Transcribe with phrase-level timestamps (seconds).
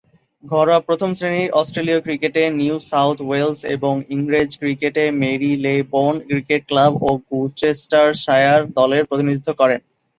[0.43, 8.61] ঘরোয়া প্রথম-শ্রেণীর অস্ট্রেলীয় ক্রিকেটে নিউ সাউথ ওয়েলস এবং ইংরেজ ক্রিকেটে মেরিলেবোন ক্রিকেট ক্লাব ও গ্লুচেস্টারশায়ার
[8.77, 9.79] দলের প্রতিনিধিত্ব করেন।